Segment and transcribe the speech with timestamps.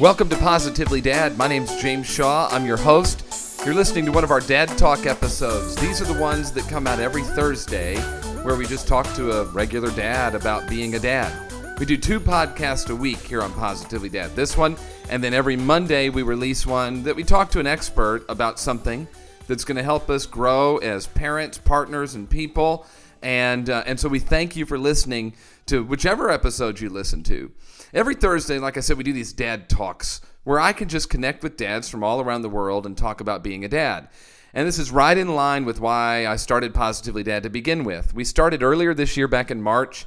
[0.00, 1.38] Welcome to Positively Dad.
[1.38, 2.48] My name's James Shaw.
[2.50, 3.60] I'm your host.
[3.64, 5.76] You're listening to one of our Dad Talk episodes.
[5.76, 7.96] These are the ones that come out every Thursday
[8.42, 11.52] where we just talk to a regular dad about being a dad.
[11.78, 14.34] We do two podcasts a week here on Positively Dad.
[14.34, 14.76] This one,
[15.08, 19.06] and then every Monday we release one that we talk to an expert about something
[19.46, 22.86] that's going to help us grow as parents, partners, and people.
[23.22, 25.34] And, uh, and so we thank you for listening
[25.66, 27.52] to whichever episode you listen to.
[27.94, 31.42] Every Thursday, like I said, we do these dad talks where I can just connect
[31.42, 34.08] with dads from all around the world and talk about being a dad.
[34.54, 38.14] And this is right in line with why I started Positively Dad to begin with.
[38.14, 40.06] We started earlier this year, back in March,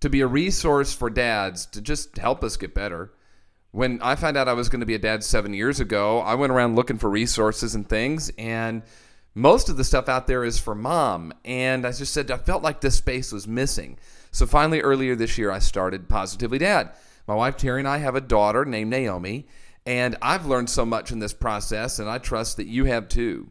[0.00, 3.12] to be a resource for dads to just help us get better.
[3.72, 6.34] When I found out I was going to be a dad seven years ago, I
[6.34, 8.82] went around looking for resources and things, and
[9.34, 11.34] most of the stuff out there is for mom.
[11.44, 13.98] And I just said I felt like this space was missing.
[14.30, 16.90] So finally, earlier this year, I started Positively Dad.
[17.28, 19.46] My wife Terry and I have a daughter named Naomi,
[19.84, 23.48] and I've learned so much in this process, and I trust that you have too.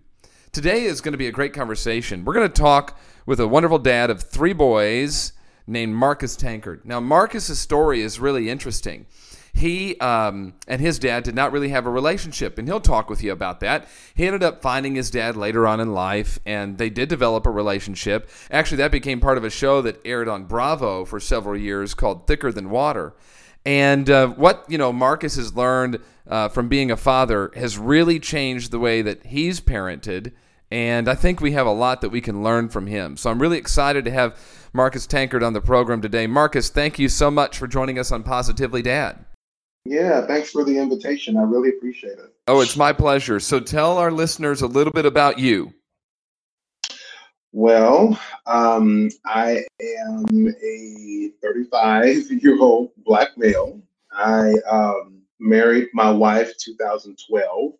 [0.51, 2.25] Today is going to be a great conversation.
[2.25, 5.33] We're going to talk with a wonderful dad of three boys
[5.67, 6.85] named Marcus Tankard.
[6.85, 9.05] Now, Marcus's story is really interesting.
[9.53, 13.21] He um, and his dad did not really have a relationship, and he'll talk with
[13.21, 13.87] you about that.
[14.15, 17.51] He ended up finding his dad later on in life, and they did develop a
[17.51, 18.27] relationship.
[18.49, 22.25] Actually, that became part of a show that aired on Bravo for several years called
[22.25, 23.13] Thicker Than Water.
[23.67, 28.17] And uh, what you know, Marcus has learned uh, from being a father has really
[28.17, 30.31] changed the way that he's parented.
[30.71, 33.17] And I think we have a lot that we can learn from him.
[33.17, 34.39] So I'm really excited to have
[34.71, 36.27] Marcus Tankard on the program today.
[36.27, 39.25] Marcus, thank you so much for joining us on Positively Dad.
[39.83, 41.35] Yeah, thanks for the invitation.
[41.35, 42.33] I really appreciate it.
[42.47, 43.41] Oh, it's my pleasure.
[43.41, 45.73] So tell our listeners a little bit about you.
[47.59, 53.81] Well, um, I am a 35 year old black male.
[54.11, 57.73] I um, married my wife 2012.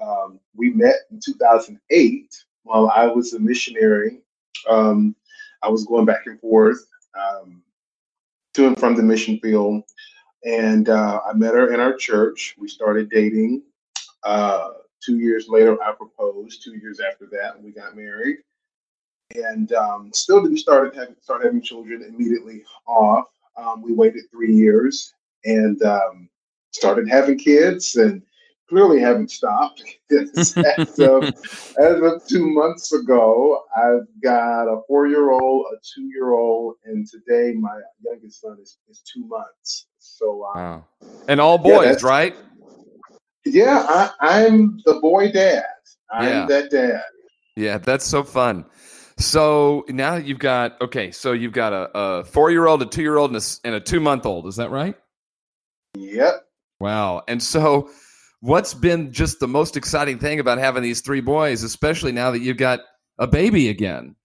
[0.00, 4.20] Um, we met in 2008 while I was a missionary.
[4.70, 5.16] Um,
[5.64, 6.86] I was going back and forth
[7.18, 7.60] um,
[8.54, 9.82] to and from the mission field
[10.44, 12.54] and uh, I met her in our church.
[12.56, 13.64] We started dating.
[14.22, 14.68] Uh,
[15.04, 16.62] two years later, I proposed.
[16.62, 18.36] Two years after that, we got married,
[19.34, 23.26] and um, still didn't start having start having children immediately off.
[23.56, 25.12] Um, we waited three years
[25.44, 26.28] and um,
[26.72, 28.22] started having kids, and
[28.72, 29.84] clearly haven't stopped.
[30.38, 30.56] as,
[30.98, 37.80] of, as of two months ago, I've got a four-year-old, a two-year-old, and today my
[38.04, 39.86] youngest son is, is two months.
[39.98, 40.84] So, um, wow.
[41.28, 42.36] and all boys, yeah, right?
[43.44, 45.64] Yeah, I, am the boy dad.
[46.10, 46.46] I'm yeah.
[46.46, 47.02] that dad.
[47.56, 48.64] Yeah, that's so fun.
[49.22, 51.10] So now you've got okay.
[51.10, 54.46] So you've got a, a four-year-old, a two-year-old, and a, and a two-month-old.
[54.46, 54.96] Is that right?
[55.96, 56.46] Yep.
[56.80, 57.22] Wow.
[57.28, 57.90] And so,
[58.40, 62.40] what's been just the most exciting thing about having these three boys, especially now that
[62.40, 62.80] you've got
[63.18, 64.16] a baby again?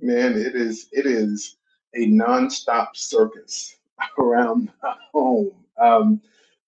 [0.00, 1.56] Man, it is it is
[1.94, 3.76] a nonstop circus
[4.18, 5.52] around my home.
[5.80, 6.20] Um,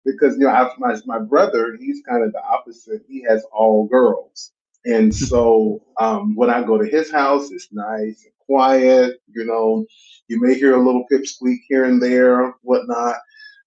[0.05, 3.03] because you know, I, my my brother, he's kind of the opposite.
[3.09, 4.53] He has all girls,
[4.87, 9.21] and so um, when I go to his house, it's nice and quiet.
[9.35, 9.87] You know,
[10.29, 13.17] you may hear a little pipsqueak here and there, whatnot.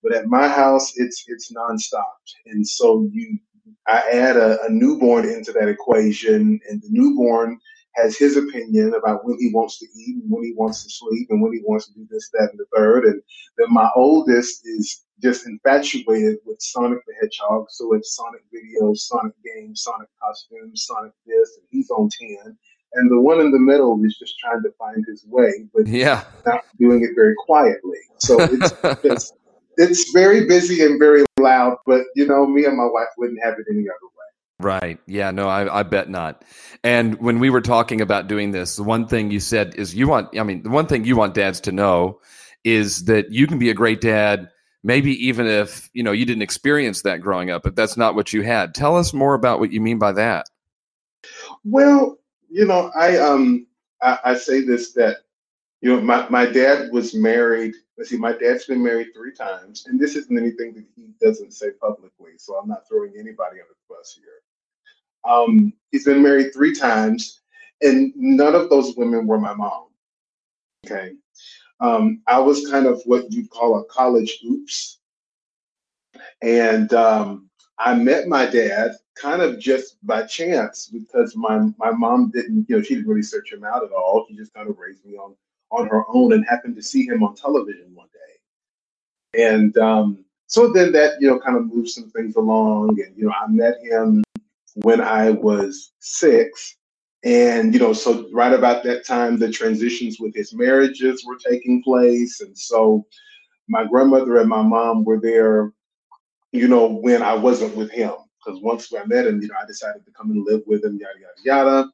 [0.03, 2.05] But at my house, it's it's nonstop,
[2.47, 3.39] and so you,
[3.87, 7.59] I add a, a newborn into that equation, and the newborn
[7.95, 11.27] has his opinion about when he wants to eat and when he wants to sleep
[11.31, 13.05] and when he wants to do this, that, and the third.
[13.05, 13.21] And
[13.57, 17.67] then my oldest is just infatuated with Sonic the Hedgehog.
[17.69, 22.57] So it's Sonic videos, Sonic games, Sonic costumes, Sonic this, and he's on 10.
[22.93, 26.23] And the one in the middle is just trying to find his way, but yeah,
[26.45, 27.99] not doing it very quietly.
[28.19, 28.73] So it's,
[29.03, 29.33] it's,
[29.75, 33.55] it's very busy and very loud, but you know, me and my wife wouldn't have
[33.59, 34.17] it any other way.
[34.59, 34.99] Right.
[35.05, 35.31] Yeah.
[35.31, 36.43] No, I, I bet not.
[36.83, 40.07] And when we were talking about doing this, the one thing you said is you
[40.07, 42.21] want, I mean, the one thing you want dads to know
[42.63, 44.49] is that you can be a great dad,
[44.83, 48.33] maybe even if, you know, you didn't experience that growing up, but that's not what
[48.33, 48.73] you had.
[48.73, 50.47] Tell us more about what you mean by that.
[51.63, 52.19] Well,
[52.49, 53.67] you know, I, um,
[54.01, 55.17] I, I say this that,
[55.81, 57.75] you know, my, my dad was married.
[57.97, 61.53] Let's see, my dad's been married three times, and this isn't anything that he doesn't
[61.53, 65.31] say publicly, so I'm not throwing anybody under the bus here.
[65.31, 67.41] Um, he's been married three times,
[67.81, 69.87] and none of those women were my mom.
[70.85, 71.13] Okay.
[71.79, 74.99] Um, I was kind of what you'd call a college oops.
[76.41, 82.31] And um, I met my dad kind of just by chance because my, my mom
[82.31, 84.25] didn't, you know, she didn't really search him out at all.
[84.27, 85.35] She just kind of raised me on,
[85.71, 89.43] on her own and happened to see him on television one day.
[89.49, 93.25] And um, so then that you know kind of moved some things along, and you
[93.25, 94.23] know I met him
[94.75, 96.76] when I was six,
[97.23, 101.83] and you know so right about that time the transitions with his marriages were taking
[101.83, 103.05] place, and so
[103.67, 105.73] my grandmother and my mom were there,
[106.51, 108.13] you know, when I wasn't with him.
[108.45, 110.97] Because once I met him, you know, I decided to come and live with him,
[111.01, 111.89] yada yada yada.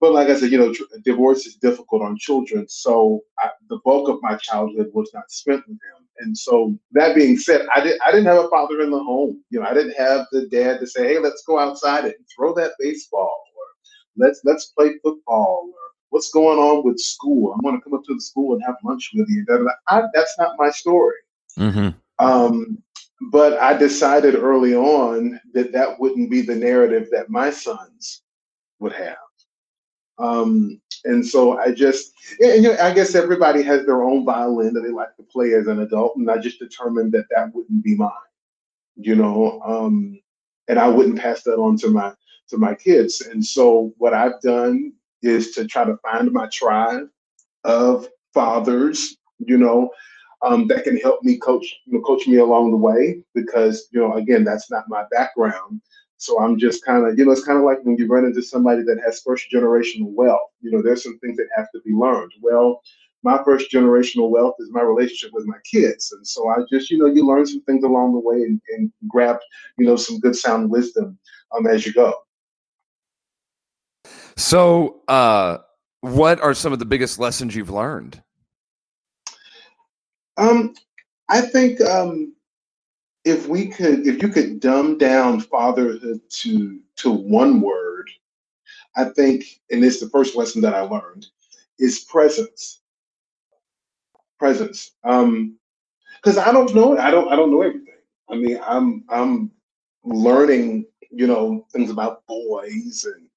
[0.00, 2.68] But like I said, you know, tr- divorce is difficult on children.
[2.68, 6.08] So I, the bulk of my childhood was not spent with him.
[6.20, 9.42] And so that being said, I did I didn't have a father in the home.
[9.50, 12.54] You know, I didn't have the dad to say, "Hey, let's go outside and throw
[12.54, 13.32] that baseball,"
[14.18, 15.80] "Let's let's play football," or
[16.10, 17.52] "What's going on with school?
[17.52, 19.46] I'm going to come up to the school and have lunch with you."
[19.88, 21.16] I, that's not my story.
[21.58, 21.88] Mm-hmm.
[22.24, 22.82] Um,
[23.30, 28.22] but I decided early on that that wouldn't be the narrative that my sons
[28.78, 29.16] would have.
[30.18, 34.74] Um, and so I just, and, you know, I guess everybody has their own violin
[34.74, 37.84] that they like to play as an adult, and I just determined that that wouldn't
[37.84, 38.10] be mine,
[38.96, 40.20] you know, um,
[40.66, 42.12] and I wouldn't pass that on to my
[42.48, 43.20] to my kids.
[43.20, 44.92] And so what I've done
[45.22, 47.08] is to try to find my tribe
[47.64, 49.90] of fathers, you know,
[50.42, 54.00] um, that can help me coach, you know, coach me along the way because, you
[54.00, 55.80] know, again, that's not my background.
[56.16, 58.42] So I'm just kind of, you know, it's kind of like when you run into
[58.42, 60.50] somebody that has first generational wealth.
[60.60, 62.32] You know, there's some things that have to be learned.
[62.40, 62.82] Well,
[63.22, 66.98] my first generational wealth is my relationship with my kids, and so I just, you
[66.98, 69.38] know, you learn some things along the way and, and grab,
[69.76, 71.18] you know, some good sound wisdom
[71.56, 72.14] um, as you go.
[74.38, 75.58] So, uh,
[76.00, 78.22] what are some of the biggest lessons you've learned?
[80.36, 80.74] Um,
[81.28, 82.34] I think um,
[83.28, 88.08] if we could if you could dumb down fatherhood to to one word
[88.96, 91.26] i think and it's the first lesson that i learned
[91.78, 92.80] is presence.
[94.38, 94.92] Presence.
[95.04, 95.58] Um
[96.16, 97.94] because i don't know i don't i don't know everything.
[98.30, 99.50] I mean i'm i'm
[100.04, 103.27] learning you know things about boys and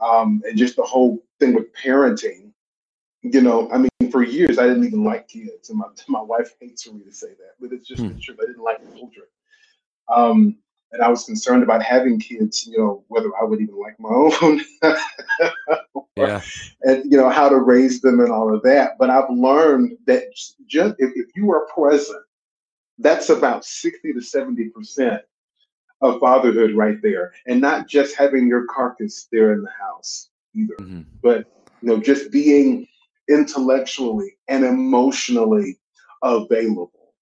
[0.00, 2.50] um and just the whole thing with parenting
[3.22, 6.54] you know i mean for years I didn't even like kids, and my my wife
[6.60, 8.08] hates for me to say that, but it's just hmm.
[8.08, 8.38] the truth.
[8.42, 9.26] I didn't like children,
[10.08, 10.56] um,
[10.92, 12.66] and I was concerned about having kids.
[12.66, 14.08] You know, whether I would even like my
[14.42, 14.60] own,
[16.16, 16.40] yeah,
[16.82, 18.92] and you know how to raise them and all of that.
[18.98, 20.24] But I've learned that
[20.66, 22.22] just if, if you are present,
[22.98, 25.22] that's about sixty to seventy percent
[26.06, 30.76] of fatherhood right there, and not just having your carcass there in the house either,
[30.76, 31.02] mm-hmm.
[31.22, 31.46] but
[31.82, 32.86] you know just being
[33.28, 35.78] intellectually and emotionally
[36.22, 37.14] available.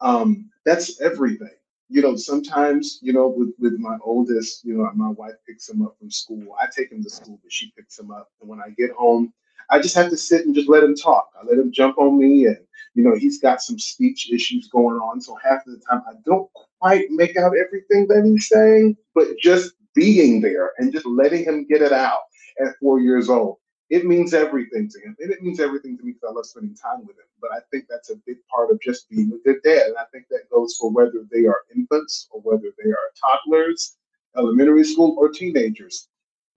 [0.00, 1.50] Um, that's everything.
[1.88, 5.82] You know, sometimes, you know, with, with my oldest, you know, my wife picks him
[5.82, 6.54] up from school.
[6.60, 8.30] I take him to school, but she picks him up.
[8.40, 9.32] And when I get home,
[9.70, 11.30] I just have to sit and just let him talk.
[11.40, 12.58] I let him jump on me and,
[12.94, 15.20] you know, he's got some speech issues going on.
[15.20, 16.50] So half of the time I don't
[16.80, 21.66] quite make out everything that he's saying, but just being there and just letting him
[21.66, 22.20] get it out
[22.60, 23.58] at four years old
[23.90, 25.16] it means everything to him.
[25.18, 27.26] And it means everything to me because I love spending time with him.
[27.40, 29.88] But I think that's a big part of just being a good dad.
[29.88, 33.96] And I think that goes for whether they are infants or whether they are toddlers,
[34.36, 36.08] elementary school, or teenagers.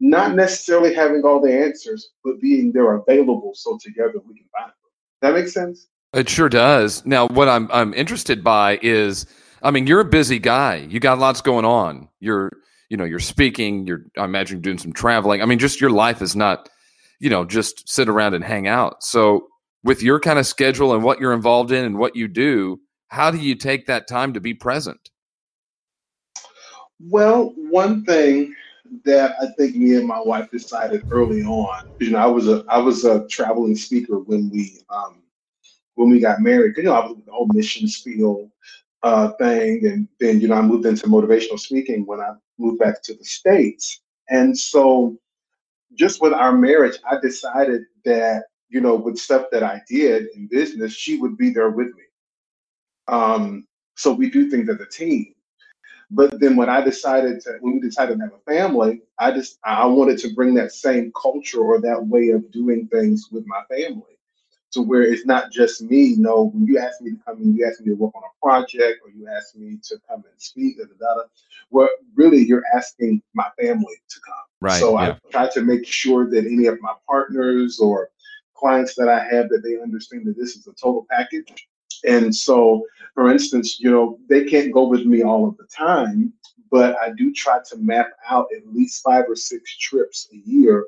[0.06, 4.70] Not necessarily having all the answers, but being there available so together we can find
[4.70, 4.92] them.
[5.22, 5.88] That makes sense?
[6.14, 7.06] It sure does.
[7.06, 9.26] Now, what I'm I'm interested by is,
[9.62, 10.76] I mean, you're a busy guy.
[10.90, 12.10] You got lots going on.
[12.20, 12.52] You're,
[12.90, 13.88] you know, you're speaking.
[13.88, 15.42] You're, I imagine, doing some traveling.
[15.42, 16.70] I mean, just your life is not
[17.24, 19.02] you know, just sit around and hang out.
[19.02, 19.48] So,
[19.82, 23.32] with your kind of schedule and what you're involved in and what you do, how
[23.32, 25.10] do you take that time to be present?
[27.00, 28.54] Well, one thing
[29.06, 31.70] that I think me and my wife decided early on,
[32.00, 35.24] you know, I was a I was a traveling speaker when we um,
[35.96, 36.78] when we got married.
[36.78, 38.52] You know, I was with the whole mission spiel
[39.04, 43.04] uh, thing, and then you know I moved into motivational speaking when I moved back
[43.04, 45.16] to the states, and so
[45.96, 50.48] just with our marriage, I decided that, you know, with stuff that I did in
[50.48, 52.04] business, she would be there with me.
[53.08, 55.34] Um, so we do things as a team.
[56.16, 59.58] But then when I decided to, when we decided to have a family, I just,
[59.64, 63.64] I wanted to bring that same culture or that way of doing things with my
[63.68, 64.20] family
[64.74, 66.16] to where it's not just me.
[66.18, 68.46] No, when you ask me to come in, you ask me to work on a
[68.46, 71.22] project or you ask me to come and speak, da, da, da,
[71.72, 74.36] well, really you're asking my family to come.
[74.62, 74.80] Right.
[74.80, 75.16] So yeah.
[75.26, 78.10] I try to make sure that any of my partners or
[78.54, 81.68] clients that I have that they understand that this is a total package.
[82.08, 86.34] And so, for instance, you know, they can't go with me all of the time,
[86.72, 90.88] but I do try to map out at least five or six trips a year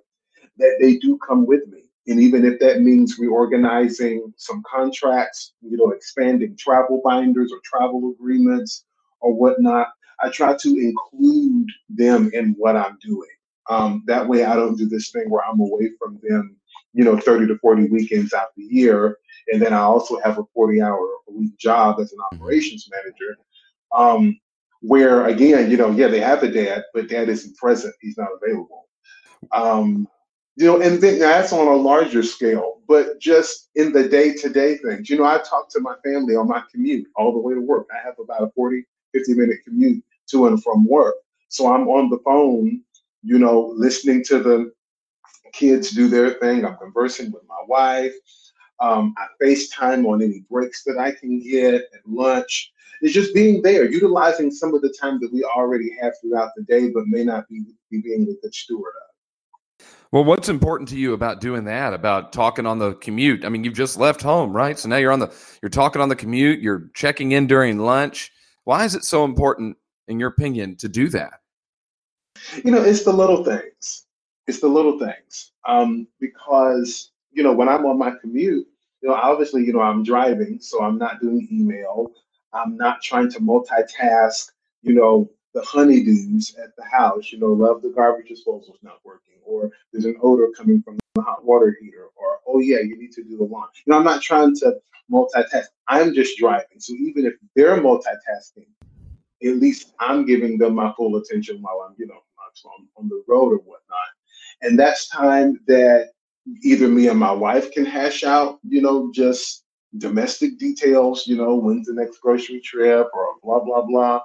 [0.58, 5.78] that they do come with me And even if that means reorganizing some contracts, you
[5.78, 8.86] know, expanding travel binders or travel agreements
[9.22, 9.88] or whatnot,
[10.22, 13.30] I try to include them in what I'm doing.
[13.70, 16.56] Um, that way, I don't do this thing where I'm away from them,
[16.96, 19.18] you know, 30 to 40 weekends out of the year.
[19.52, 20.98] And then I also have a 40 hour
[21.28, 22.42] a week job as an mm-hmm.
[22.42, 23.38] operations manager.
[23.92, 24.40] Um,
[24.82, 27.94] where again, you know, yeah, they have a dad, but dad isn't present.
[28.02, 28.88] He's not available.
[29.52, 30.08] Um,
[30.56, 34.50] you know, and then that's on a larger scale, but just in the day to
[34.50, 35.10] day things.
[35.10, 37.88] You know, I talk to my family on my commute all the way to work.
[37.94, 41.16] I have about a 40, 50 minute commute to and from work.
[41.50, 42.82] So I'm on the phone,
[43.24, 44.72] you know, listening to the
[45.54, 46.66] kids do their thing.
[46.66, 48.14] I'm conversing with my wife.
[48.80, 52.72] Um, I FaceTime on any breaks that I can get at lunch.
[53.02, 56.64] It's just being there, utilizing some of the time that we already have throughout the
[56.64, 59.16] day, but may not be, be being a good steward of.
[60.12, 61.94] Well, what's important to you about doing that?
[61.94, 63.44] About talking on the commute?
[63.44, 64.80] I mean, you've just left home, right?
[64.80, 66.62] So now you're on the you're talking on the commute.
[66.62, 68.32] You're checking in during lunch.
[68.64, 69.76] Why is it so important,
[70.08, 71.34] in your opinion, to do that?
[72.64, 74.06] You know, it's the little things.
[74.48, 75.52] It's the little things.
[75.68, 78.66] Um, because you know, when I'm on my commute,
[79.02, 82.12] you know, obviously, you know, I'm driving, so I'm not doing email.
[82.54, 87.82] I'm not trying to multitask, you know, the honeydews at the house, you know, love
[87.82, 92.08] the garbage disposal's not working, or there's an odor coming from the hot water heater,
[92.16, 93.68] or oh yeah, you need to do the lawn.
[93.86, 94.78] You know, I'm not trying to
[95.12, 95.66] multitask.
[95.88, 96.80] I'm just driving.
[96.80, 98.68] So even if they're multitasking,
[99.44, 102.20] at least I'm giving them my full attention while I'm, you know,
[102.66, 104.15] on, on the road or whatnot.
[104.62, 106.10] And that's time that
[106.64, 109.64] either me and my wife can hash out, you know, just
[109.98, 114.22] domestic details, you know, when's the next grocery trip or blah, blah, blah.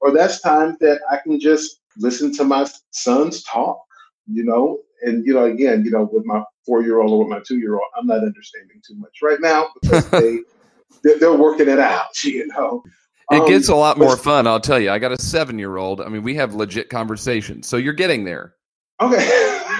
[0.00, 3.80] Or that's time that I can just listen to my sons talk,
[4.26, 7.28] you know, and, you know, again, you know, with my four year old or with
[7.28, 10.38] my two year old, I'm not understanding too much right now because they,
[11.02, 12.82] they're working it out, you know.
[13.30, 14.90] It gets um, a lot more fun, I'll tell you.
[14.90, 16.00] I got a seven year old.
[16.00, 17.68] I mean, we have legit conversations.
[17.68, 18.54] So you're getting there.
[19.00, 19.16] Okay.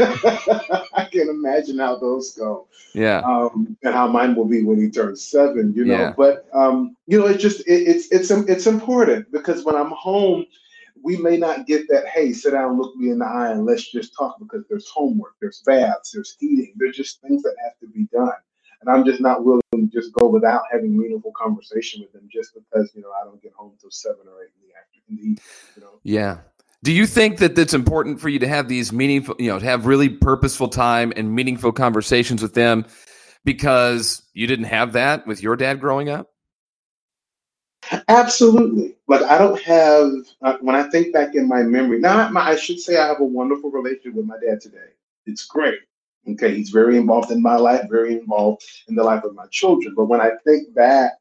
[0.95, 2.69] I can imagine how those go.
[2.95, 3.19] Yeah.
[3.21, 5.99] Um, and how mine will be when he turns seven, you know.
[5.99, 6.15] Yeah.
[6.17, 10.47] But um, you know, it's just it, it's it's it's important because when I'm home,
[11.03, 12.07] we may not get that.
[12.07, 15.35] Hey, sit down, look me in the eye, and let's just talk because there's homework,
[15.41, 18.31] there's baths, there's eating, there's just things that have to be done.
[18.81, 22.55] And I'm just not willing to just go without having meaningful conversation with them just
[22.55, 25.39] because you know I don't get home till seven or eight in the afternoon.
[25.75, 26.01] You know.
[26.05, 26.39] Yeah.
[26.85, 29.65] Do you think that it's important for you to have these meaningful, you know, to
[29.65, 32.87] have really purposeful time and meaningful conversations with them
[33.45, 36.31] because you didn't have that with your dad growing up?
[38.09, 38.97] Absolutely.
[39.09, 40.11] Like I don't have
[40.43, 41.99] uh, when I think back in my memory.
[41.99, 44.91] Now my, I should say I have a wonderful relationship with my dad today.
[45.27, 45.81] It's great.
[46.29, 49.95] Okay, he's very involved in my life, very involved in the life of my children.
[49.97, 51.13] But when I think back,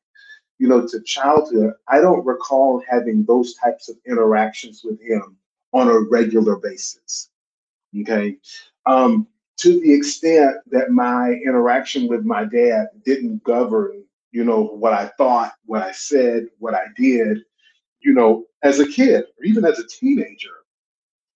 [0.60, 5.38] you know, to childhood, I don't recall having those types of interactions with him
[5.74, 7.30] on a regular basis.
[8.02, 8.38] Okay.
[8.86, 14.94] Um, to the extent that my interaction with my dad didn't govern, you know, what
[14.94, 17.40] I thought, what I said, what I did,
[18.00, 20.52] you know, as a kid or even as a teenager.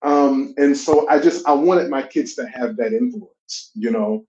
[0.03, 4.25] Um, and so I just I wanted my kids to have that influence, you know.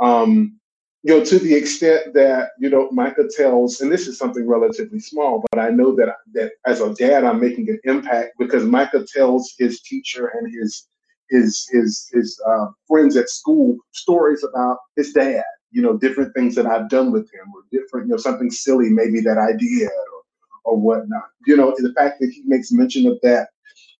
[0.00, 0.58] Um,
[1.02, 5.00] you know, to the extent that you know Micah tells, and this is something relatively
[5.00, 9.06] small, but I know that that as a dad, I'm making an impact because Micah
[9.06, 10.88] tells his teacher and his
[11.30, 15.44] his his his uh, friends at school stories about his dad.
[15.70, 18.90] You know, different things that I've done with him, or different, you know, something silly
[18.90, 21.28] maybe that I did, or or whatnot.
[21.46, 23.48] You know, the fact that he makes mention of that,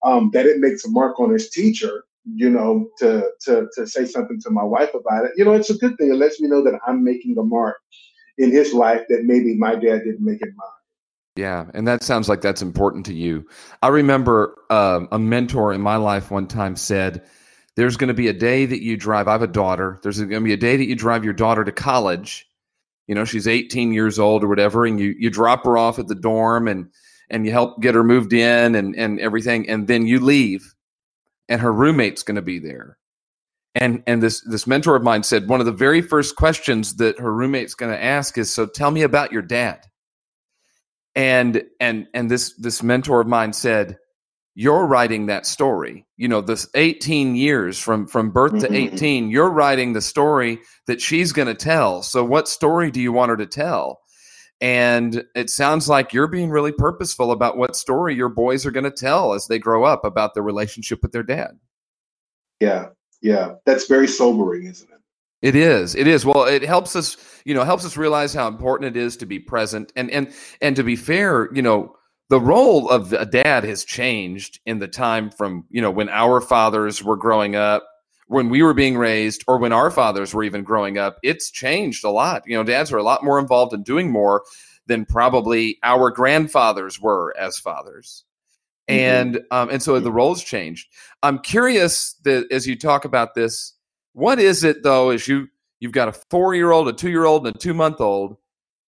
[0.02, 4.04] um, that it makes a mark on his teacher you know, to to to say
[4.04, 5.32] something to my wife about it.
[5.36, 6.10] You know, it's a good thing.
[6.10, 7.76] It lets me know that I'm making a mark
[8.38, 10.68] in his life that maybe my dad didn't make in mine.
[11.36, 13.46] Yeah, and that sounds like that's important to you.
[13.82, 17.22] I remember um, a mentor in my life one time said,
[17.76, 19.28] "There's going to be a day that you drive.
[19.28, 20.00] I have a daughter.
[20.02, 22.46] There's going to be a day that you drive your daughter to college.
[23.06, 26.08] You know, she's 18 years old or whatever, and you you drop her off at
[26.08, 26.90] the dorm and
[27.30, 30.74] and you help get her moved in and and everything, and then you leave."
[31.50, 32.96] And her roommate's going to be there.
[33.74, 37.18] And and this this mentor of mine said one of the very first questions that
[37.18, 39.84] her roommate's going to ask is, "So tell me about your dad."
[41.14, 43.98] And and and this this mentor of mine said,
[44.54, 46.06] "You're writing that story.
[46.16, 48.72] You know, this 18 years from from birth mm-hmm.
[48.72, 52.02] to 18, you're writing the story that she's going to tell.
[52.02, 54.00] So what story do you want her to tell?"
[54.60, 58.84] And it sounds like you're being really purposeful about what story your boys are going
[58.84, 61.58] to tell as they grow up about their relationship with their dad.
[62.60, 62.88] Yeah,
[63.22, 63.54] yeah.
[63.64, 65.00] That's very sobering, isn't it?
[65.40, 65.94] It is.
[65.94, 66.26] It is.
[66.26, 69.38] Well, it helps us, you know, helps us realize how important it is to be
[69.38, 71.96] present and and and to be fair, you know,
[72.28, 76.40] the role of a dad has changed in the time from, you know, when our
[76.42, 77.84] fathers were growing up,
[78.30, 81.18] when we were being raised or when our fathers were even growing up.
[81.24, 82.44] It's changed a lot.
[82.46, 84.44] You know, dads are a lot more involved in doing more
[84.86, 88.22] than probably our grandfathers were as fathers.
[88.88, 89.00] Mm-hmm.
[89.00, 90.88] And um, and so the roles changed.
[91.24, 93.74] I'm curious that as you talk about this
[94.12, 95.10] what is it though?
[95.10, 95.48] Is you
[95.80, 98.36] you've got a four year old, a two year old, and a two month old?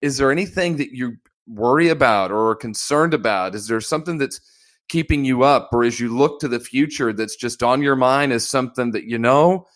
[0.00, 1.16] Is there anything that you
[1.46, 3.54] worry about or are concerned about?
[3.54, 4.40] Is there something that's
[4.88, 8.32] keeping you up, or as you look to the future, that's just on your mind
[8.32, 9.66] as something that you know?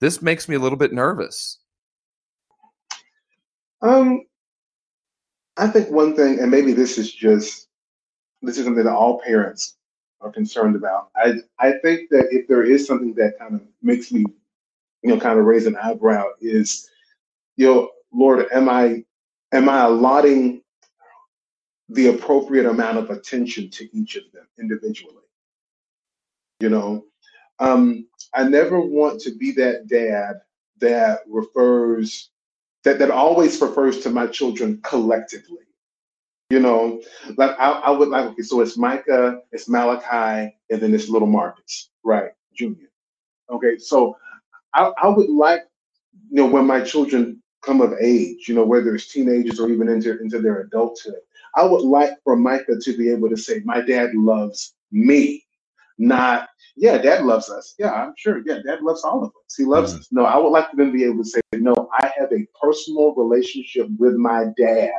[0.00, 1.58] This makes me a little bit nervous.
[3.82, 4.24] Um,
[5.56, 7.68] I think one thing, and maybe this is just
[8.42, 9.76] this is something that all parents
[10.20, 11.08] are concerned about.
[11.16, 14.24] I I think that if there is something that kind of makes me
[15.06, 16.90] you know, kind of raise an eyebrow is,
[17.56, 19.04] you know, Lord, am I
[19.52, 20.62] am I allotting
[21.88, 25.22] the appropriate amount of attention to each of them individually?
[26.60, 27.04] You know,
[27.58, 30.40] um, I never want to be that dad
[30.80, 32.30] that refers
[32.84, 35.58] that that always refers to my children collectively.
[36.50, 37.02] You know,
[37.36, 41.26] like I, I would like okay, so it's Micah, it's Malachi, and then it's little
[41.26, 42.88] Marcus, right, Junior.
[43.50, 44.16] Okay, so
[44.74, 45.62] I, I would like,
[46.30, 49.88] you know, when my children come of age, you know, whether it's teenagers or even
[49.88, 51.20] into, into their adulthood,
[51.56, 55.44] I would like for Micah to be able to say, my dad loves me,
[55.98, 57.74] not, yeah, dad loves us.
[57.78, 58.42] Yeah, I'm sure.
[58.44, 59.54] Yeah, dad loves all of us.
[59.56, 60.00] He loves mm-hmm.
[60.00, 60.08] us.
[60.12, 62.46] No, I would like for them to be able to say, no, I have a
[62.62, 64.90] personal relationship with my dad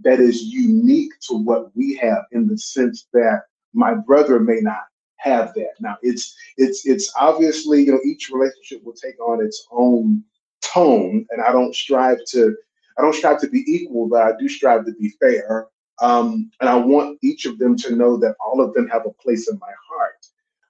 [0.00, 4.84] that is unique to what we have in the sense that my brother may not
[5.16, 5.72] have that.
[5.80, 10.22] Now it's it's it's obviously you know each relationship will take on its own
[10.62, 12.54] tone, and I don't strive to
[12.98, 15.68] I don't strive to be equal, but I do strive to be fair.
[16.00, 19.22] Um, and I want each of them to know that all of them have a
[19.22, 20.26] place in my heart.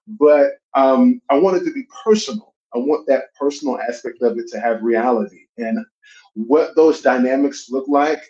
[0.07, 2.55] But um, I want it to be personal.
[2.75, 5.47] I want that personal aspect of it to have reality.
[5.59, 5.85] And
[6.35, 8.23] what those dynamics look like,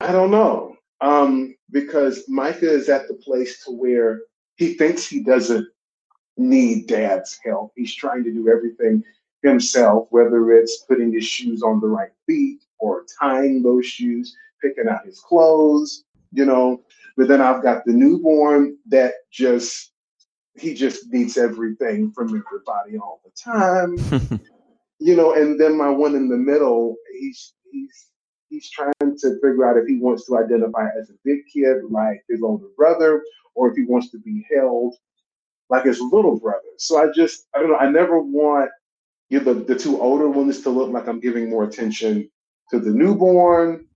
[0.00, 0.76] I don't know.
[1.00, 4.20] Um, because Micah is at the place to where
[4.56, 5.66] he thinks he doesn't
[6.36, 7.72] need dad's help.
[7.74, 9.02] He's trying to do everything
[9.42, 14.88] himself, whether it's putting his shoes on the right feet or tying those shoes, picking
[14.88, 16.82] out his clothes, you know.
[17.16, 19.92] But then I've got the newborn that just
[20.56, 24.40] he just needs everything from everybody all the time.
[24.98, 28.06] you know, and then my one in the middle, he's he's
[28.48, 32.22] he's trying to figure out if he wants to identify as a big kid like
[32.28, 33.22] his older brother
[33.54, 34.94] or if he wants to be held
[35.68, 36.60] like his little brother.
[36.78, 38.70] So I just, I don't know, I never want
[39.30, 42.28] you know, the, the two older ones to look like I'm giving more attention
[42.70, 43.86] to the newborn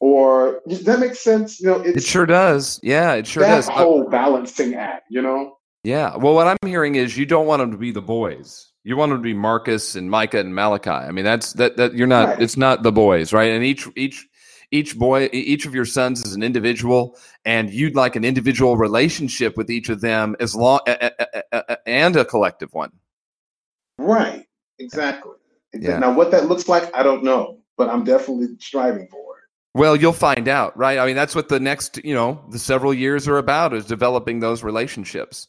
[0.00, 1.60] or does that make sense?
[1.60, 2.80] You know, it sure does.
[2.82, 3.68] Yeah, it sure that does.
[3.68, 5.58] whole balancing act, you know?
[5.84, 6.16] Yeah.
[6.16, 8.72] Well, what I'm hearing is you don't want them to be the boys.
[8.82, 10.90] You want them to be Marcus and Micah and Malachi.
[10.90, 12.28] I mean, that's that that you're not.
[12.28, 12.42] Right.
[12.42, 13.52] It's not the boys, right?
[13.52, 14.26] And each each
[14.70, 19.56] each boy each of your sons is an individual and you'd like an individual relationship
[19.56, 20.80] with each of them as long
[21.86, 22.92] and a collective one
[23.98, 24.46] right
[24.78, 25.32] exactly
[25.74, 25.98] yeah.
[25.98, 29.29] now what that looks like i don't know but i'm definitely striving for
[29.74, 30.98] well you'll find out right?
[30.98, 34.40] I mean that's what the next you know the several years are about is developing
[34.40, 35.48] those relationships.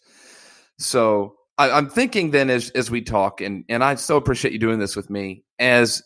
[0.77, 4.57] So I, i'm thinking then as as we talk and and i so appreciate you
[4.57, 6.01] doing this with me as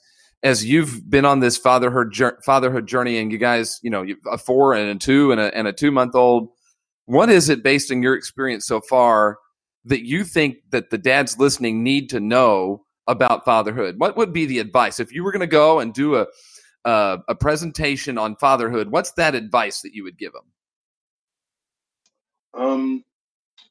[0.46, 4.74] as you've been on this fatherhood fatherhood journey, and you guys, you know, a four
[4.74, 6.50] and a two and a and a two month old,
[7.06, 9.40] what is it based on your experience so far
[9.86, 13.96] that you think that the dads listening need to know about fatherhood?
[13.98, 15.00] What would be the advice?
[15.00, 16.28] If you were going to go and do a
[16.86, 18.90] uh, a presentation on fatherhood?
[18.92, 20.44] What's that advice that you would give them?
[22.54, 23.06] Um,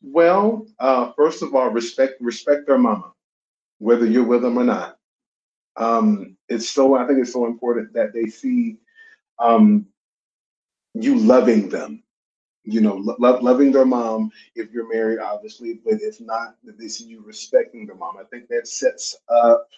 [0.02, 3.12] well, uh, first of all, respect respect their mama,
[3.78, 4.92] whether you're with them or not
[5.76, 8.78] um, it's so I think it's so important that they see
[9.38, 9.86] um,
[10.94, 12.02] you loving them.
[12.64, 16.88] You know, lo- loving their mom if you're married, obviously, but if not, that they
[16.88, 18.16] see you respecting their mom.
[18.18, 19.68] I think that sets up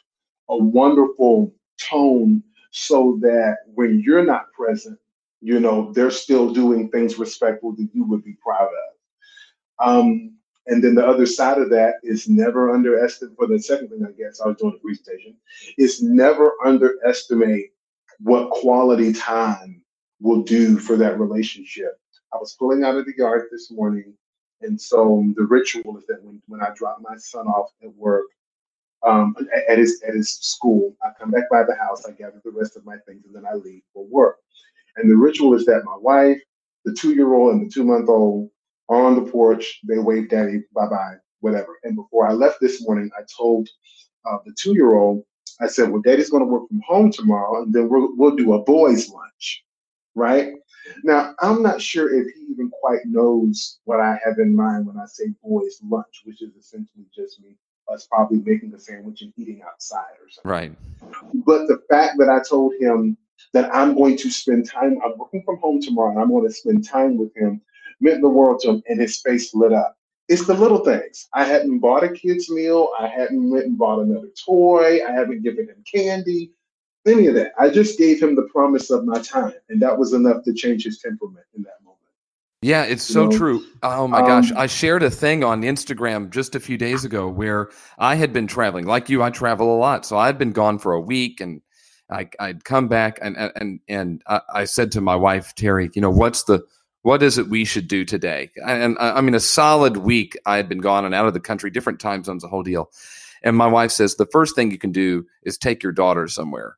[0.50, 2.42] a wonderful tone
[2.78, 4.98] so that when you're not present,
[5.40, 9.88] you know, they're still doing things respectful that you would be proud of.
[9.88, 10.34] Um,
[10.66, 13.34] and then the other side of that is never underestimate.
[13.38, 15.36] For the second thing, I guess I was doing a presentation,
[15.78, 17.72] is never underestimate
[18.20, 19.82] what quality time
[20.20, 21.98] will do for that relationship.
[22.34, 24.12] I was pulling out of the yard this morning,
[24.60, 28.26] and so the ritual is that when, when I drop my son off at work,
[29.02, 29.34] um,
[29.68, 30.94] at his at his school.
[31.02, 33.44] I come back by the house, I gather the rest of my things, and then
[33.50, 34.38] I leave for work.
[34.96, 36.40] And the ritual is that my wife,
[36.84, 38.50] the two year old, and the two month old
[38.88, 39.80] are on the porch.
[39.86, 41.78] They wave daddy bye bye, whatever.
[41.84, 43.68] And before I left this morning, I told
[44.24, 45.24] uh, the two year old,
[45.60, 48.54] I said, Well, daddy's going to work from home tomorrow, and then we'll, we'll do
[48.54, 49.64] a boys' lunch,
[50.14, 50.52] right?
[51.02, 54.98] Now, I'm not sure if he even quite knows what I have in mind when
[54.98, 57.56] I say boys' lunch, which is essentially just me,
[57.92, 60.50] us probably making a sandwich and eating outside or something.
[60.50, 60.72] Right.
[61.34, 63.16] But the fact that I told him
[63.52, 66.52] that I'm going to spend time, I'm working from home tomorrow, and I'm going to
[66.52, 67.60] spend time with him
[68.00, 69.96] meant the world to him, and his face lit up.
[70.28, 71.28] It's the little things.
[71.34, 72.90] I hadn't bought a kid's meal.
[72.98, 75.06] I hadn't went and bought another toy.
[75.06, 76.52] I haven't given him candy,
[77.06, 77.52] any of that.
[77.58, 80.84] I just gave him the promise of my time, and that was enough to change
[80.84, 81.75] his temperament in that.
[82.62, 83.36] Yeah, it's so know?
[83.36, 83.64] true.
[83.82, 84.52] Oh my um, gosh.
[84.52, 88.46] I shared a thing on Instagram just a few days ago where I had been
[88.46, 88.86] traveling.
[88.86, 90.06] Like you, I travel a lot.
[90.06, 91.60] So I'd been gone for a week and
[92.10, 96.10] I, would come back and and and I said to my wife Terry, you know,
[96.10, 96.64] what's the
[97.02, 98.50] what is it we should do today?
[98.64, 101.70] And I mean, a solid week I had been gone and out of the country,
[101.70, 102.90] different time zones, the whole deal.
[103.42, 106.76] And my wife says the first thing you can do is take your daughter somewhere.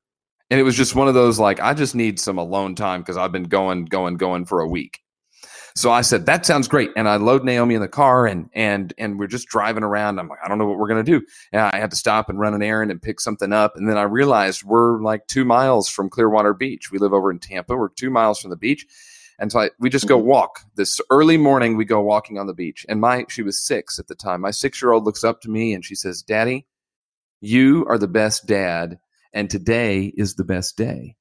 [0.51, 3.17] And it was just one of those like I just need some alone time because
[3.17, 5.01] I've been going, going, going for a week.
[5.79, 6.91] So I said, that sounds great.
[6.97, 10.19] And I load Naomi in the car and and and we're just driving around.
[10.19, 11.23] I'm like, I don't know what we're gonna do.
[11.53, 13.77] And I had to stop and run an errand and pick something up.
[13.77, 16.91] And then I realized we're like two miles from Clearwater Beach.
[16.91, 17.77] We live over in Tampa.
[17.77, 18.87] We're two miles from the beach.
[19.39, 20.27] And so I, we just go mm-hmm.
[20.27, 21.77] walk this early morning.
[21.77, 22.85] We go walking on the beach.
[22.89, 24.41] And my she was six at the time.
[24.41, 26.67] My six year old looks up to me and she says, Daddy,
[27.41, 28.99] you are the best dad,
[29.33, 31.15] and today is the best day.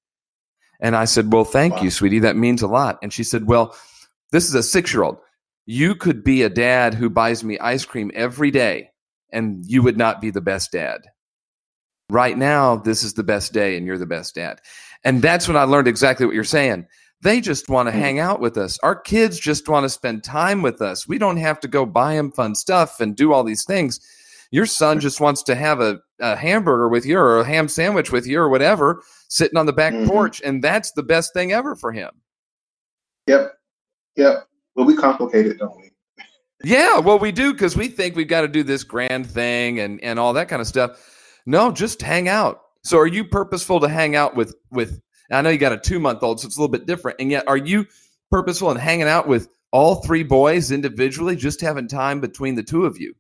[0.80, 1.84] And I said, Well, thank wow.
[1.84, 2.20] you, sweetie.
[2.20, 2.98] That means a lot.
[3.04, 3.76] And she said, Well,
[4.32, 5.18] this is a six year old.
[5.66, 8.90] You could be a dad who buys me ice cream every day,
[9.32, 11.02] and you would not be the best dad.
[12.10, 14.62] Right now, this is the best day, and you're the best dad.
[15.04, 16.88] And that's when I learned exactly what you're saying.
[17.22, 18.00] They just want to mm.
[18.00, 18.80] hang out with us.
[18.84, 21.08] Our kids just want to spend time with us.
[21.08, 24.00] We don't have to go buy them fun stuff and do all these things.
[24.52, 28.12] Your son just wants to have a, a hamburger with you or a ham sandwich
[28.12, 30.08] with you or whatever sitting on the back mm-hmm.
[30.08, 30.42] porch.
[30.42, 32.12] And that's the best thing ever for him.
[33.28, 33.57] Yep.
[34.18, 34.48] Yep.
[34.76, 35.92] Well, we complicate it, don't we?
[36.64, 40.04] yeah, well, we do because we think we've got to do this grand thing and
[40.04, 41.40] and all that kind of stuff.
[41.46, 42.62] No, just hang out.
[42.84, 45.02] So, are you purposeful to hang out with with?
[45.32, 47.20] I know you got a two month old, so it's a little bit different.
[47.20, 47.86] And yet, are you
[48.32, 52.86] purposeful in hanging out with all three boys individually, just having time between the two
[52.86, 53.14] of you?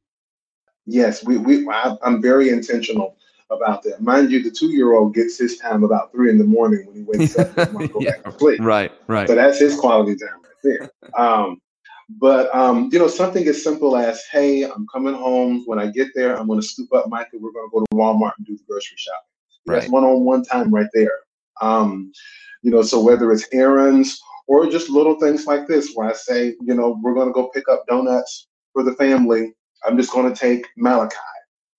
[0.85, 3.17] Yes, we we I, I'm very intentional
[3.51, 4.01] about that.
[4.01, 6.95] Mind you, the two year old gets his time about three in the morning when
[6.95, 8.61] he wakes up and go yeah, back to sleep.
[8.61, 9.27] Right, right.
[9.27, 10.89] So that's his quality time there.
[11.17, 11.61] Um,
[12.09, 15.63] but um, you know, something as simple as, "Hey, I'm coming home.
[15.65, 17.37] When I get there, I'm going to scoop up Micah.
[17.39, 19.17] We're going to go to Walmart and do the grocery shopping."
[19.65, 19.79] Right.
[19.81, 21.19] That's one-on-one time right there.
[21.61, 22.11] Um,
[22.61, 26.55] you know, so whether it's errands or just little things like this, where I say,
[26.61, 29.53] you know, we're going to go pick up donuts for the family.
[29.85, 31.15] I'm just going to take Malachi.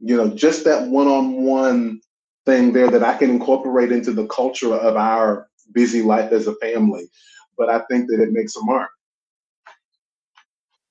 [0.01, 2.01] You know, just that one-on-one
[2.45, 6.55] thing there that I can incorporate into the culture of our busy life as a
[6.57, 7.09] family
[7.59, 8.91] but I think that it makes a mark.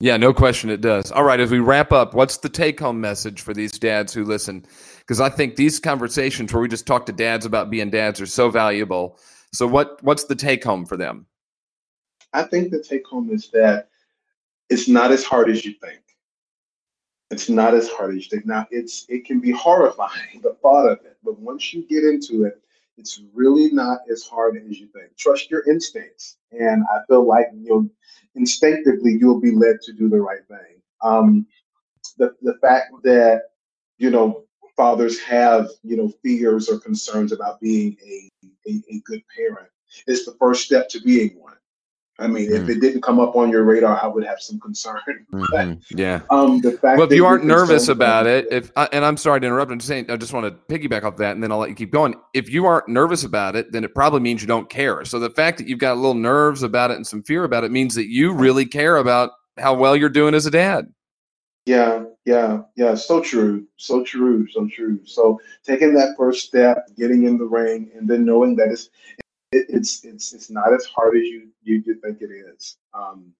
[0.00, 1.10] Yeah, no question it does.
[1.10, 4.24] All right, as we wrap up, what's the take home message for these dads who
[4.24, 4.64] listen?
[4.98, 8.26] Because I think these conversations where we just talk to dads about being dads are
[8.26, 9.18] so valuable.
[9.52, 11.26] So what what's the take home for them?
[12.32, 13.88] I think the take home is that
[14.70, 16.00] it's not as hard as you think.
[17.30, 18.46] It's not as hard as you think.
[18.46, 22.44] Now it's it can be horrifying, the thought of it, but once you get into
[22.44, 22.62] it,
[22.98, 25.16] it's really not as hard as you think.
[25.16, 27.88] Trust your instincts, and I feel like you'll
[28.34, 30.82] instinctively you'll be led to do the right thing.
[31.02, 31.46] Um,
[32.18, 33.42] the the fact that
[33.98, 34.44] you know
[34.76, 38.30] fathers have you know fears or concerns about being a,
[38.68, 39.68] a, a good parent
[40.06, 41.54] is the first step to being one.
[42.20, 42.54] I mean, mm.
[42.54, 44.98] if it didn't come up on your radar, I would have some concern.
[45.38, 45.98] Mm-hmm.
[45.98, 46.22] yeah.
[46.30, 49.46] Um, the fact well, if you aren't nervous about it, if and I'm sorry to
[49.46, 51.68] interrupt, I'm just saying, I just want to piggyback off that, and then I'll let
[51.68, 52.14] you keep going.
[52.34, 55.04] If you aren't nervous about it, then it probably means you don't care.
[55.04, 57.64] So the fact that you've got a little nerves about it and some fear about
[57.64, 60.86] it means that you really care about how well you're doing as a dad.
[61.66, 62.94] Yeah, yeah, yeah.
[62.94, 65.00] So true, so true, so true.
[65.04, 68.88] So taking that first step, getting in the ring, and then knowing that it's
[69.52, 72.76] it, it's it's it's not as hard as you you, you think it is.
[72.94, 73.32] Um,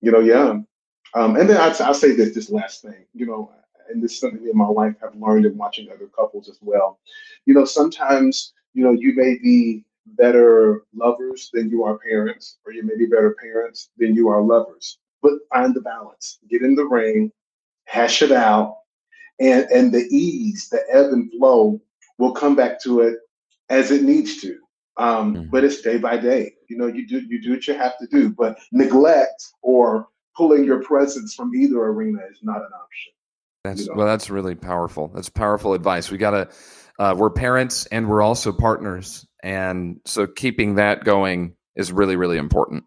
[0.00, 0.60] you know, yeah.
[1.14, 3.04] Um, and then I, I'll say this this last thing.
[3.14, 3.52] You know,
[3.90, 6.98] and this is something that my wife have learned in watching other couples as well.
[7.46, 12.72] You know, sometimes you know you may be better lovers than you are parents, or
[12.72, 14.98] you may be better parents than you are lovers.
[15.22, 16.38] But find the balance.
[16.48, 17.32] Get in the ring,
[17.86, 18.76] hash it out,
[19.40, 21.80] and and the ease, the ebb and flow
[22.18, 23.18] will come back to it
[23.70, 24.58] as it needs to.
[24.98, 25.50] Um, mm-hmm.
[25.50, 26.54] But it's day by day.
[26.68, 28.30] You know, you do you do what you have to do.
[28.30, 33.12] But neglect or pulling your presence from either arena is not an option.
[33.64, 33.94] That's you know?
[33.96, 35.08] well, that's really powerful.
[35.14, 36.10] That's powerful advice.
[36.10, 36.48] We got to.
[36.98, 42.38] Uh, we're parents and we're also partners, and so keeping that going is really really
[42.38, 42.84] important.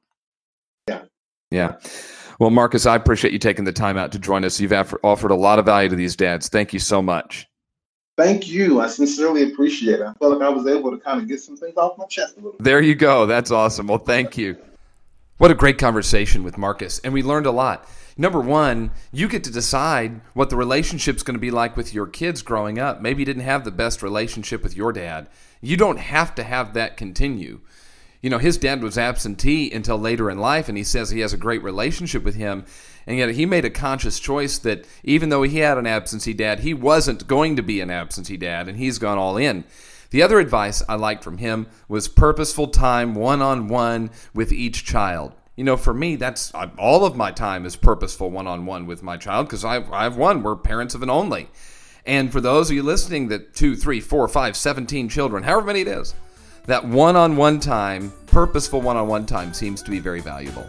[0.89, 1.03] Yeah.
[1.49, 1.77] Yeah.
[2.41, 4.59] Well, Marcus, I appreciate you taking the time out to join us.
[4.59, 6.49] You've offered a lot of value to these dads.
[6.49, 7.47] Thank you so much.
[8.21, 8.81] Thank you.
[8.81, 10.03] I sincerely appreciate it.
[10.03, 12.33] I felt like I was able to kind of get some things off my chest
[12.33, 12.63] a little bit.
[12.63, 13.25] There you go.
[13.25, 13.87] That's awesome.
[13.87, 14.57] Well, thank you.
[15.39, 16.99] What a great conversation with Marcus.
[16.99, 17.87] And we learned a lot.
[18.17, 22.05] Number one, you get to decide what the relationship's going to be like with your
[22.05, 23.01] kids growing up.
[23.01, 25.27] Maybe you didn't have the best relationship with your dad.
[25.59, 27.61] You don't have to have that continue
[28.21, 31.33] you know, his dad was absentee until later in life, and he says he has
[31.33, 32.65] a great relationship with him.
[33.07, 36.59] And yet he made a conscious choice that even though he had an absentee dad,
[36.59, 39.63] he wasn't going to be an absentee dad, and he's gone all in.
[40.11, 44.85] The other advice I liked from him was purposeful time one on one with each
[44.85, 45.33] child.
[45.55, 49.03] You know, for me, that's all of my time is purposeful one on one with
[49.03, 50.43] my child because I, I have one.
[50.43, 51.49] We're parents of an only.
[52.05, 55.81] And for those of you listening that two, three, four, five, 17 children, however many
[55.81, 56.13] it is,
[56.65, 60.67] that one on one time, purposeful one on one time, seems to be very valuable.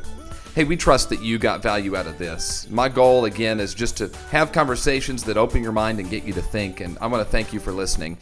[0.55, 2.69] Hey, we trust that you got value out of this.
[2.69, 6.33] My goal, again, is just to have conversations that open your mind and get you
[6.35, 6.81] to think.
[6.81, 8.19] And I want to thank you for listening.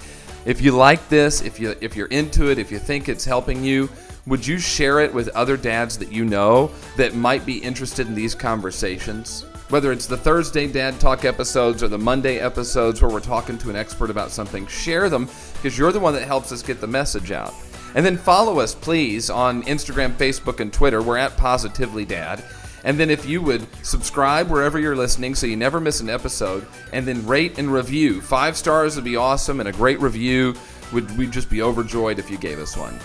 [0.46, 3.64] If you like this, if you if you're into it, if you think it's helping
[3.64, 3.88] you,
[4.26, 8.14] would you share it with other dads that you know that might be interested in
[8.14, 9.44] these conversations?
[9.70, 13.70] Whether it's the Thursday Dad Talk episodes or the Monday episodes where we're talking to
[13.70, 16.88] an expert about something, share them because you're the one that helps us get the
[16.88, 17.54] message out.
[17.94, 21.02] And then follow us, please, on Instagram, Facebook, and Twitter.
[21.02, 22.42] We're at Positively Dad.
[22.82, 26.66] And then if you would subscribe wherever you're listening so you never miss an episode,
[26.92, 28.20] and then rate and review.
[28.20, 30.56] Five stars would be awesome, and a great review
[30.92, 32.98] would we'd just be overjoyed if you gave us one.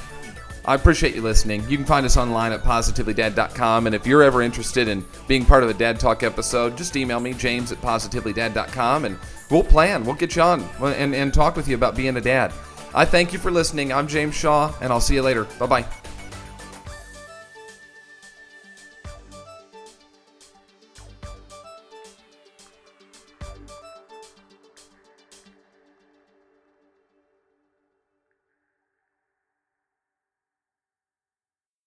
[0.67, 1.67] I appreciate you listening.
[1.69, 3.85] You can find us online at positivelydad.com.
[3.85, 7.19] And if you're ever interested in being part of a Dad Talk episode, just email
[7.19, 9.19] me, james at positivelydad.com, and
[9.51, 10.03] we'll plan.
[10.03, 12.51] We'll get you on and, and talk with you about being a dad.
[12.93, 13.93] I thank you for listening.
[13.93, 15.43] I'm James Shaw, and I'll see you later.
[15.59, 16.04] Bye bye.